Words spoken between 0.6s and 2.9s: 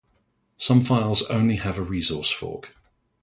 files have only a resource fork.